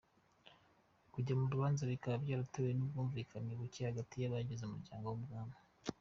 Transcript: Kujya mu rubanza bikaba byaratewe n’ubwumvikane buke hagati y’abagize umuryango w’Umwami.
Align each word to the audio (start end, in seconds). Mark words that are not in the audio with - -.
Kujya 1.13 1.33
mu 1.39 1.45
rubanza 1.53 1.83
bikaba 1.91 2.15
byaratewe 2.23 2.69
n’ubwumvikane 2.73 3.51
buke 3.59 3.81
hagati 3.89 4.13
y’abagize 4.17 4.61
umuryango 4.65 5.05
w’Umwami. 5.07 5.55